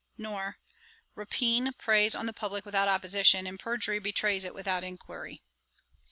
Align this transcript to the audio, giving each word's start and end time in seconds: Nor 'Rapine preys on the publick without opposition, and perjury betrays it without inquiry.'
Nor 0.17 0.57
'Rapine 1.13 1.73
preys 1.77 2.15
on 2.15 2.25
the 2.25 2.33
publick 2.33 2.65
without 2.65 2.87
opposition, 2.87 3.45
and 3.45 3.59
perjury 3.59 3.99
betrays 3.99 4.43
it 4.43 4.55
without 4.55 4.83
inquiry.' 4.83 5.43